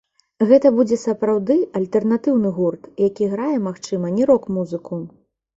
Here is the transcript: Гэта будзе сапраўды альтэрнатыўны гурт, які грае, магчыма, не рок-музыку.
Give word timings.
Гэта 0.51 0.69
будзе 0.77 0.97
сапраўды 1.01 1.57
альтэрнатыўны 1.79 2.53
гурт, 2.57 2.89
які 3.07 3.29
грае, 3.35 3.53
магчыма, 3.67 4.15
не 4.17 4.23
рок-музыку. 4.31 5.03